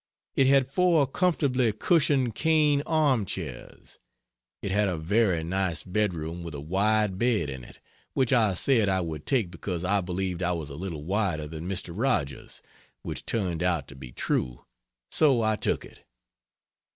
It 0.35 0.47
had 0.47 0.71
four 0.71 1.05
comfortably 1.05 1.71
cushioned 1.71 2.33
cane 2.33 2.81
arm 2.87 3.23
chairs. 3.23 3.99
It 4.63 4.71
had 4.71 4.87
a 4.87 4.97
very 4.97 5.43
nice 5.43 5.83
bedroom 5.83 6.41
with 6.41 6.55
a 6.55 6.59
wide 6.59 7.19
bed 7.19 7.51
in 7.51 7.63
it; 7.63 7.77
which 8.15 8.33
I 8.33 8.55
said 8.55 8.89
I 8.89 9.01
would 9.01 9.27
take 9.27 9.51
because 9.51 9.85
I 9.85 10.01
believed 10.01 10.41
I 10.41 10.53
was 10.53 10.71
a 10.71 10.75
little 10.75 11.03
wider 11.03 11.45
than 11.47 11.69
Mr. 11.69 11.93
Rogers 11.95 12.63
which 13.03 13.27
turned 13.27 13.61
out 13.61 13.87
to 13.89 13.95
be 13.95 14.11
true; 14.11 14.65
so 15.11 15.43
I 15.43 15.55
took 15.55 15.85
it. 15.85 15.99